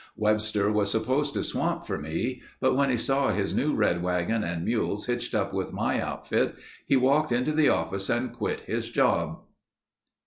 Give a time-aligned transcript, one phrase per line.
[0.17, 2.41] Webster was supposed to swamp for me.
[2.59, 6.55] But when he saw his new red wagon and mules hitched up with my outfit,
[6.87, 9.41] he walked into the office and quit his job."